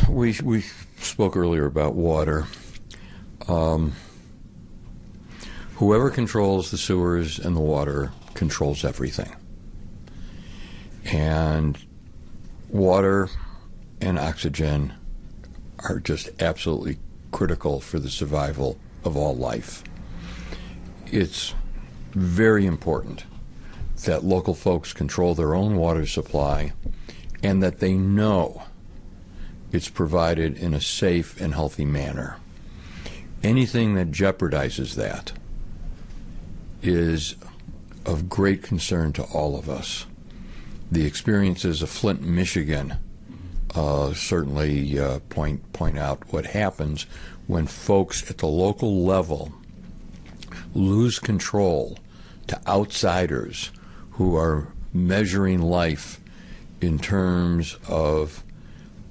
We 0.07 0.35
we 0.43 0.65
spoke 0.99 1.35
earlier 1.35 1.65
about 1.65 1.95
water. 1.95 2.45
Um, 3.47 3.93
whoever 5.75 6.11
controls 6.11 6.69
the 6.69 6.77
sewers 6.77 7.39
and 7.39 7.55
the 7.55 7.61
water 7.61 8.11
controls 8.35 8.85
everything. 8.85 9.35
And 11.05 11.77
water 12.69 13.29
and 14.01 14.17
oxygen 14.17 14.93
are 15.79 15.99
just 15.99 16.29
absolutely 16.41 16.97
critical 17.31 17.79
for 17.79 17.99
the 17.99 18.09
survival 18.09 18.77
of 19.03 19.15
all 19.15 19.35
life. 19.35 19.83
It's 21.11 21.53
very 22.11 22.65
important 22.65 23.25
that 24.05 24.23
local 24.23 24.53
folks 24.53 24.93
control 24.93 25.35
their 25.35 25.55
own 25.55 25.75
water 25.75 26.05
supply 26.05 26.73
and 27.43 27.61
that 27.63 27.79
they 27.79 27.93
know 27.93 28.63
it's 29.71 29.89
provided 29.89 30.57
in 30.57 30.73
a 30.73 30.81
safe 30.81 31.39
and 31.41 31.53
healthy 31.53 31.85
manner. 31.85 32.37
Anything 33.43 33.95
that 33.95 34.11
jeopardizes 34.11 34.95
that 34.95 35.33
is 36.81 37.35
of 38.05 38.29
great 38.29 38.63
concern 38.63 39.13
to 39.13 39.23
all 39.23 39.57
of 39.57 39.69
us. 39.69 40.05
The 40.91 41.05
experiences 41.05 41.81
of 41.81 41.89
Flint, 41.89 42.21
Michigan, 42.21 42.97
uh, 43.75 44.13
certainly 44.13 44.99
uh, 44.99 45.19
point 45.29 45.73
point 45.73 45.97
out 45.97 46.21
what 46.31 46.45
happens 46.45 47.05
when 47.47 47.67
folks 47.67 48.29
at 48.29 48.37
the 48.39 48.47
local 48.47 49.03
level 49.05 49.51
lose 50.73 51.19
control 51.19 51.97
to 52.47 52.59
outsiders 52.67 53.71
who 54.11 54.35
are 54.35 54.67
measuring 54.93 55.61
life 55.61 56.19
in 56.81 56.97
terms 56.99 57.77
of 57.87 58.43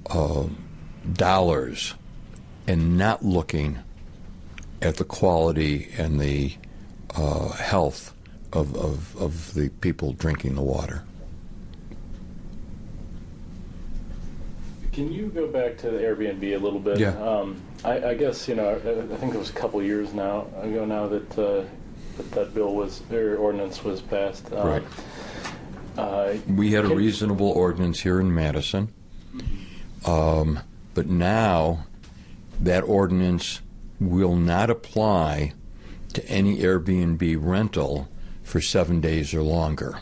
uh, 0.09 0.45
dollars 1.13 1.93
and 2.67 2.97
not 2.97 3.23
looking 3.23 3.79
at 4.81 4.97
the 4.97 5.03
quality 5.03 5.89
and 5.97 6.19
the 6.19 6.53
uh, 7.15 7.49
health 7.49 8.13
of, 8.53 8.75
of, 8.75 9.15
of 9.17 9.53
the 9.53 9.69
people 9.81 10.13
drinking 10.13 10.55
the 10.55 10.61
water. 10.61 11.03
Can 14.97 15.13
you 15.13 15.27
go 15.27 15.45
back 15.45 15.77
to 15.77 15.91
the 15.91 15.99
Airbnb 15.99 16.41
a 16.41 16.57
little 16.57 16.79
bit? 16.79 16.97
Yeah. 16.97 17.09
Um, 17.21 17.61
I, 17.85 18.03
I 18.03 18.13
guess 18.15 18.47
you 18.47 18.55
know. 18.55 18.69
I, 18.69 19.13
I 19.13 19.17
think 19.17 19.35
it 19.35 19.37
was 19.37 19.51
a 19.51 19.53
couple 19.53 19.79
years 19.83 20.11
now 20.11 20.47
ago 20.59 20.85
now 20.85 21.05
that 21.05 21.37
uh, 21.37 21.65
that, 22.17 22.31
that 22.31 22.53
bill 22.55 22.73
was 22.73 23.03
or 23.11 23.35
ordinance 23.35 23.83
was 23.83 24.01
passed. 24.01 24.51
Um, 24.51 24.67
Right. 24.67 24.83
Uh, 25.99 26.37
We 26.47 26.71
had 26.71 26.83
a 26.85 26.95
reasonable 26.95 27.51
ordinance 27.51 27.99
here 27.99 28.19
in 28.19 28.33
Madison, 28.33 28.91
um, 30.03 30.61
but 30.95 31.05
now 31.05 31.85
that 32.59 32.81
ordinance 32.81 33.61
will 33.99 34.35
not 34.35 34.71
apply 34.71 35.53
to 36.13 36.27
any 36.27 36.57
Airbnb 36.57 37.37
rental 37.39 38.09
for 38.41 38.59
seven 38.61 38.99
days 38.99 39.31
or 39.35 39.43
longer. 39.43 39.99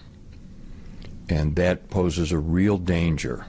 And 1.28 1.58
that 1.58 1.90
poses 1.90 2.32
a 2.32 2.40
real 2.40 2.78
danger 2.78 3.48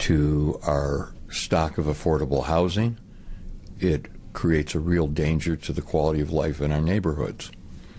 to 0.00 0.58
our 0.62 1.12
stock 1.30 1.78
of 1.78 1.86
affordable 1.86 2.44
housing. 2.44 2.98
It 3.78 4.06
creates 4.32 4.74
a 4.74 4.80
real 4.80 5.06
danger 5.06 5.56
to 5.56 5.72
the 5.72 5.82
quality 5.82 6.20
of 6.20 6.32
life 6.32 6.60
in 6.60 6.72
our 6.72 6.80
neighborhoods. 6.80 7.50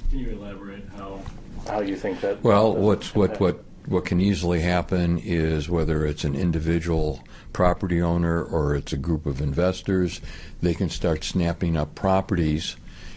Can 0.10 0.20
you 0.20 0.30
elaborate 0.32 0.84
how 0.96 1.22
how 1.68 1.82
you 1.82 1.96
think 1.96 2.22
that? 2.22 2.44
Well, 2.44 2.76
what's 2.76 3.16
what 3.16 3.40
what 3.40 3.64
what 3.86 4.06
can 4.06 4.22
easily 4.22 4.62
happen 4.62 5.18
is 5.20 5.70
whether 5.70 6.06
it's 6.06 6.24
an 6.24 6.36
individual 6.36 7.24
property 7.54 8.02
owner 8.02 8.44
or 8.44 8.76
it's 8.76 8.94
a 8.94 8.98
group 8.98 9.26
of 9.26 9.42
investors, 9.42 10.22
they 10.62 10.74
can 10.74 10.90
start 10.90 11.24
snapping 11.24 11.76
up 11.76 11.96
properties 11.96 12.76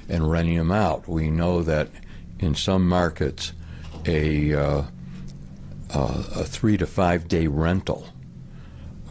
and 0.08 0.30
renting 0.30 0.56
them 0.56 0.72
out. 0.72 1.06
We 1.06 1.30
know 1.30 1.62
that 1.62 1.88
in 2.38 2.54
some 2.54 2.88
markets, 2.88 3.52
a 4.06 4.54
uh, 4.54 4.82
uh, 5.92 6.24
a 6.34 6.44
three 6.44 6.76
to 6.76 6.86
five 6.86 7.28
day 7.28 7.46
rental 7.46 8.08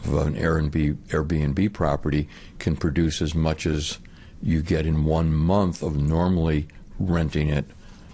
of 0.06 0.26
an 0.26 0.34
Airbnb 0.34 0.96
Airbnb 1.08 1.72
property 1.72 2.28
can 2.58 2.76
produce 2.76 3.22
as 3.22 3.34
much 3.34 3.66
as 3.66 3.98
you 4.42 4.62
get 4.62 4.86
in 4.86 5.04
one 5.04 5.32
month 5.32 5.82
of 5.82 5.96
normally 5.96 6.68
renting 6.98 7.48
it 7.48 7.64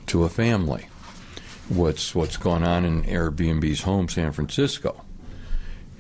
to 0.07 0.25
a 0.25 0.29
family 0.29 0.87
what's 1.69 2.15
what's 2.15 2.37
going 2.37 2.65
on 2.65 2.85
in 2.85 3.03
Airbnb's 3.05 3.83
home 3.83 4.09
San 4.09 4.33
Francisco 4.33 5.05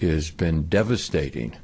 has 0.01 0.31
been 0.31 0.69
devastating 0.69 1.57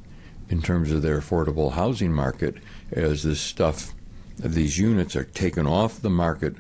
in 0.49 0.63
terms 0.63 0.93
of 0.93 1.03
their 1.03 1.19
affordable 1.19 1.73
housing 1.73 2.13
market 2.13 2.57
as 2.93 3.23
this 3.23 3.41
stuff 3.41 3.95
these 4.39 4.79
units 4.79 5.17
are 5.17 5.25
taken 5.25 5.67
off 5.67 6.01
the 6.03 6.11
market 6.11 6.55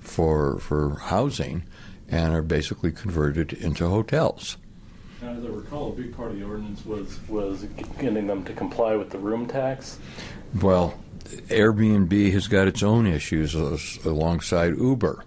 for 0.00 0.58
for 0.58 0.96
housing 0.96 1.62
and 2.08 2.32
are 2.32 2.42
basically 2.42 2.90
converted 2.90 3.52
into 3.52 3.88
hotels. 3.88 4.56
Now, 5.20 5.30
as 5.30 5.44
I 5.44 5.48
recall, 5.48 5.92
a 5.92 5.96
big 5.96 6.16
part 6.16 6.30
of 6.30 6.38
the 6.38 6.44
ordinance 6.44 6.84
was 6.86 7.18
was 7.28 7.64
getting 7.98 8.26
them 8.26 8.44
to 8.44 8.52
comply 8.52 8.94
with 8.94 9.10
the 9.10 9.18
room 9.18 9.46
tax. 9.46 9.98
Well, 10.60 10.98
Airbnb 11.48 12.32
has 12.32 12.46
got 12.46 12.68
its 12.68 12.82
own 12.82 13.06
issues 13.06 13.54
alongside 14.04 14.76
Uber 14.76 15.24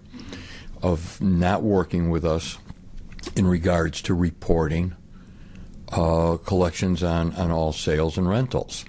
of 0.82 1.20
not 1.20 1.62
working 1.62 2.10
with 2.10 2.24
us 2.24 2.58
in 3.36 3.46
regards 3.46 4.02
to 4.02 4.14
reporting 4.14 4.94
uh, 5.90 6.38
collections 6.38 7.02
on, 7.02 7.32
on 7.34 7.50
all 7.50 7.72
sales 7.72 8.16
and 8.16 8.28
rentals. 8.28 8.84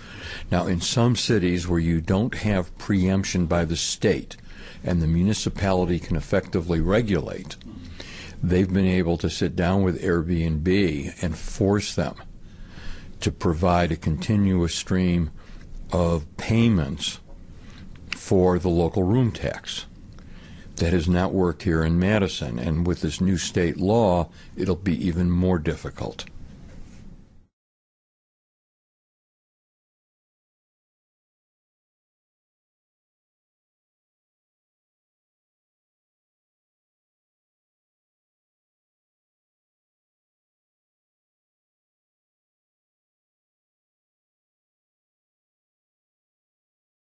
Now, 0.50 0.68
in 0.68 0.82
some 0.82 1.16
cities 1.16 1.68
where 1.68 1.80
you 1.80 2.02
don't 2.02 2.34
have 2.36 2.76
preemption 2.78 3.46
by 3.46 3.66
the 3.66 3.76
state 3.76 4.38
and 4.84 5.02
the 5.02 5.08
municipality 5.08 6.00
can 6.00 6.16
effectively 6.16 6.80
regulate, 6.80 7.58
they've 8.43 8.71
been 8.71 8.86
able 8.86 9.17
to 9.17 9.29
sit 9.29 9.56
down 9.56 9.84
with 9.84 10.03
Airbnb 10.03 11.23
and 11.23 11.38
force 11.38 11.95
them 11.95 12.15
to 13.21 13.32
provide 13.32 13.91
a 13.91 13.95
continuous 13.95 14.75
stream 14.75 15.32
of 15.93 16.25
payments 16.36 17.21
for 18.12 18.60
the 18.60 18.69
local 18.69 19.03
room 19.03 19.32
tax. 19.32 19.86
That 20.77 20.91
has 20.91 21.08
not 21.08 21.34
worked 21.34 21.63
here 21.63 21.84
in 21.84 21.99
Madison, 21.99 22.60
and 22.60 22.86
with 22.86 23.01
this 23.01 23.21
new 23.21 23.38
state 23.38 23.77
law, 23.77 24.29
it'll 24.58 24.75
be 24.75 25.08
even 25.08 25.29
more 25.29 25.60
difficult. 25.60 26.25